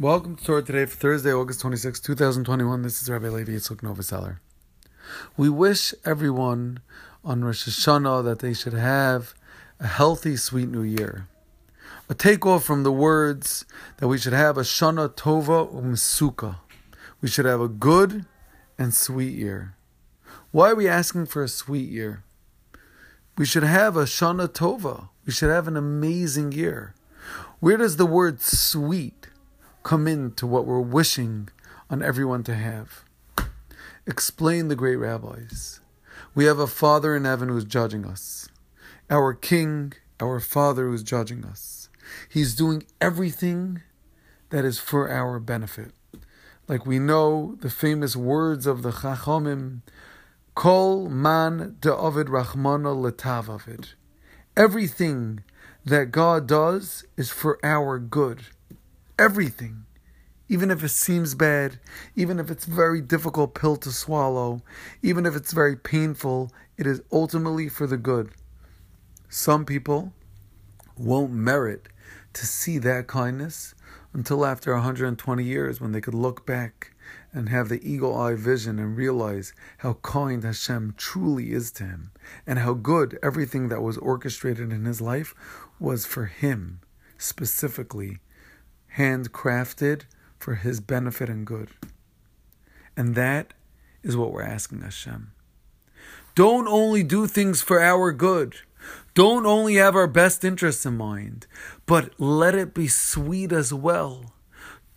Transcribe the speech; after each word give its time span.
Welcome 0.00 0.36
to 0.36 0.44
Torah 0.44 0.62
today 0.62 0.86
for 0.86 0.94
Thursday, 0.94 1.32
August 1.32 1.60
26, 1.60 1.98
2021. 1.98 2.82
This 2.82 3.02
is 3.02 3.10
Rabbi 3.10 3.30
Levi 3.30 3.50
Yitzchak 3.50 3.78
Novoseller. 3.78 4.38
We 5.36 5.48
wish 5.48 5.92
everyone 6.04 6.78
on 7.24 7.42
Rosh 7.42 7.66
Hashanah 7.66 8.22
that 8.22 8.38
they 8.38 8.54
should 8.54 8.74
have 8.74 9.34
a 9.80 9.88
healthy, 9.88 10.36
sweet 10.36 10.68
new 10.68 10.84
year. 10.84 11.26
A 12.08 12.14
takeoff 12.14 12.62
from 12.62 12.84
the 12.84 12.92
words 12.92 13.64
that 13.96 14.06
we 14.06 14.18
should 14.18 14.34
have 14.34 14.56
a 14.56 14.60
Shana 14.60 15.08
Tova 15.08 15.68
Umesuka. 15.74 16.60
We 17.20 17.28
should 17.28 17.46
have 17.46 17.60
a 17.60 17.66
good 17.66 18.24
and 18.78 18.94
sweet 18.94 19.34
year. 19.34 19.74
Why 20.52 20.70
are 20.70 20.76
we 20.76 20.86
asking 20.86 21.26
for 21.26 21.42
a 21.42 21.48
sweet 21.48 21.90
year? 21.90 22.22
We 23.36 23.44
should 23.44 23.64
have 23.64 23.96
a 23.96 24.04
Shana 24.04 24.46
Tova. 24.46 25.08
We 25.26 25.32
should 25.32 25.50
have 25.50 25.66
an 25.66 25.76
amazing 25.76 26.52
year. 26.52 26.94
Where 27.58 27.76
does 27.76 27.96
the 27.96 28.06
word 28.06 28.40
sweet 28.40 29.26
come 29.82 30.06
into 30.06 30.46
what 30.46 30.66
we're 30.66 30.80
wishing 30.80 31.48
on 31.90 32.02
everyone 32.02 32.42
to 32.44 32.54
have. 32.54 33.04
Explain 34.06 34.68
the 34.68 34.76
great 34.76 34.96
rabbis. 34.96 35.80
We 36.34 36.44
have 36.44 36.58
a 36.58 36.66
Father 36.66 37.16
in 37.16 37.24
heaven 37.24 37.48
who's 37.48 37.64
judging 37.64 38.04
us. 38.04 38.48
Our 39.10 39.34
King, 39.34 39.92
our 40.20 40.40
Father 40.40 40.86
who's 40.88 41.02
judging 41.02 41.44
us. 41.44 41.88
He's 42.28 42.54
doing 42.54 42.84
everything 43.00 43.82
that 44.50 44.64
is 44.64 44.78
for 44.78 45.10
our 45.10 45.38
benefit. 45.38 45.92
Like 46.66 46.86
we 46.86 46.98
know 46.98 47.56
the 47.60 47.70
famous 47.70 48.14
words 48.16 48.66
of 48.66 48.82
the 48.82 48.90
Chachamim, 48.90 49.80
Kol 50.54 51.08
man 51.08 51.76
de'avid 51.80 52.26
rachmana 52.26 52.94
letav 52.94 53.48
avid. 53.48 53.90
Everything 54.56 55.44
that 55.84 56.10
God 56.10 56.46
does 56.46 57.04
is 57.16 57.30
for 57.30 57.58
our 57.64 57.98
good. 57.98 58.40
Everything. 59.18 59.84
Even 60.48 60.70
if 60.70 60.84
it 60.84 60.90
seems 60.90 61.34
bad, 61.34 61.80
even 62.14 62.38
if 62.38 62.52
it's 62.52 62.68
a 62.68 62.70
very 62.70 63.00
difficult 63.00 63.52
pill 63.52 63.76
to 63.76 63.90
swallow, 63.90 64.62
even 65.02 65.26
if 65.26 65.34
it's 65.34 65.52
very 65.52 65.74
painful, 65.74 66.52
it 66.76 66.86
is 66.86 67.02
ultimately 67.10 67.68
for 67.68 67.88
the 67.88 67.96
good. 67.96 68.30
Some 69.28 69.64
people 69.64 70.12
won't 70.96 71.32
merit 71.32 71.88
to 72.34 72.46
see 72.46 72.78
that 72.78 73.08
kindness 73.08 73.74
until 74.12 74.46
after 74.46 74.72
120 74.72 75.42
years 75.42 75.80
when 75.80 75.90
they 75.90 76.00
could 76.00 76.14
look 76.14 76.46
back 76.46 76.94
and 77.32 77.48
have 77.48 77.68
the 77.68 77.82
eagle 77.82 78.16
eye 78.16 78.34
vision 78.34 78.78
and 78.78 78.96
realize 78.96 79.52
how 79.78 79.94
kind 79.94 80.44
Hashem 80.44 80.94
truly 80.96 81.52
is 81.52 81.72
to 81.72 81.84
him 81.84 82.12
and 82.46 82.60
how 82.60 82.74
good 82.74 83.18
everything 83.20 83.68
that 83.68 83.82
was 83.82 83.98
orchestrated 83.98 84.72
in 84.72 84.84
his 84.84 85.00
life 85.00 85.34
was 85.80 86.06
for 86.06 86.26
him 86.26 86.80
specifically 87.18 88.20
handcrafted 88.96 90.02
for 90.38 90.54
his 90.56 90.80
benefit 90.80 91.28
and 91.28 91.46
good. 91.46 91.70
And 92.96 93.14
that 93.14 93.54
is 94.02 94.16
what 94.16 94.32
we're 94.32 94.42
asking 94.42 94.82
Hashem. 94.82 95.32
Don't 96.34 96.68
only 96.68 97.02
do 97.02 97.26
things 97.26 97.62
for 97.62 97.80
our 97.80 98.12
good. 98.12 98.56
Don't 99.14 99.46
only 99.46 99.74
have 99.74 99.96
our 99.96 100.06
best 100.06 100.44
interests 100.44 100.86
in 100.86 100.96
mind, 100.96 101.46
but 101.86 102.12
let 102.20 102.54
it 102.54 102.74
be 102.74 102.86
sweet 102.86 103.52
as 103.52 103.72
well. 103.74 104.34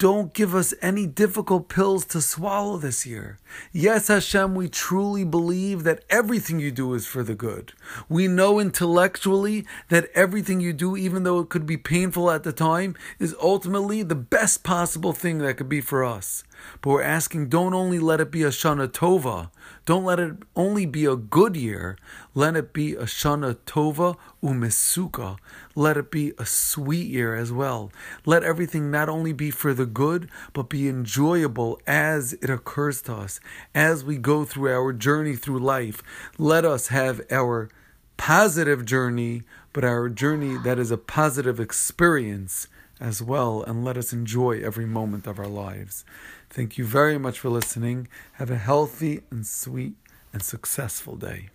Don't 0.00 0.32
give 0.32 0.54
us 0.54 0.72
any 0.80 1.06
difficult 1.06 1.68
pills 1.68 2.06
to 2.06 2.22
swallow 2.22 2.78
this 2.78 3.04
year. 3.04 3.38
Yes, 3.70 4.08
Hashem, 4.08 4.54
we 4.54 4.66
truly 4.66 5.24
believe 5.24 5.84
that 5.84 6.06
everything 6.08 6.58
you 6.58 6.70
do 6.70 6.94
is 6.94 7.06
for 7.06 7.22
the 7.22 7.34
good. 7.34 7.74
We 8.08 8.26
know 8.26 8.58
intellectually 8.58 9.66
that 9.90 10.08
everything 10.14 10.58
you 10.58 10.72
do, 10.72 10.96
even 10.96 11.24
though 11.24 11.40
it 11.40 11.50
could 11.50 11.66
be 11.66 11.76
painful 11.76 12.30
at 12.30 12.44
the 12.44 12.52
time, 12.52 12.96
is 13.18 13.36
ultimately 13.42 14.02
the 14.02 14.14
best 14.14 14.62
possible 14.62 15.12
thing 15.12 15.36
that 15.40 15.58
could 15.58 15.68
be 15.68 15.82
for 15.82 16.02
us. 16.02 16.44
But 16.80 16.90
we're 16.90 17.02
asking, 17.02 17.48
don't 17.48 17.74
only 17.74 17.98
let 17.98 18.20
it 18.20 18.30
be 18.30 18.42
a 18.42 18.48
Shana 18.48 18.88
Tova, 18.88 19.50
don't 19.86 20.04
let 20.04 20.18
it 20.18 20.34
only 20.56 20.86
be 20.86 21.04
a 21.04 21.16
good 21.16 21.56
year, 21.56 21.96
let 22.34 22.56
it 22.56 22.72
be 22.72 22.94
a 22.94 23.04
Shana 23.04 23.54
Tova 23.66 24.16
Umesuka. 24.42 25.38
Let 25.74 25.96
it 25.96 26.10
be 26.10 26.32
a 26.38 26.46
sweet 26.46 27.08
year 27.08 27.34
as 27.34 27.52
well. 27.52 27.92
Let 28.26 28.42
everything 28.42 28.90
not 28.90 29.08
only 29.08 29.32
be 29.32 29.50
for 29.50 29.72
the 29.72 29.86
good, 29.86 30.28
but 30.52 30.68
be 30.68 30.88
enjoyable 30.88 31.80
as 31.86 32.32
it 32.34 32.50
occurs 32.50 33.02
to 33.02 33.14
us, 33.14 33.40
as 33.74 34.04
we 34.04 34.16
go 34.16 34.44
through 34.44 34.72
our 34.72 34.92
journey 34.92 35.36
through 35.36 35.60
life. 35.60 36.02
Let 36.38 36.64
us 36.64 36.88
have 36.88 37.20
our 37.30 37.70
positive 38.16 38.84
journey, 38.84 39.42
but 39.72 39.84
our 39.84 40.08
journey 40.08 40.58
that 40.64 40.78
is 40.78 40.90
a 40.90 40.98
positive 40.98 41.58
experience 41.60 42.66
as 43.00 43.22
well, 43.22 43.62
and 43.62 43.84
let 43.84 43.96
us 43.96 44.12
enjoy 44.12 44.60
every 44.60 44.86
moment 44.86 45.26
of 45.26 45.38
our 45.38 45.48
lives. 45.48 46.04
Thank 46.50 46.76
you 46.78 46.84
very 46.84 47.18
much 47.18 47.40
for 47.40 47.48
listening. 47.48 48.08
Have 48.34 48.50
a 48.50 48.56
healthy 48.56 49.22
and 49.30 49.46
sweet 49.46 49.94
and 50.32 50.42
successful 50.42 51.16
day. 51.16 51.48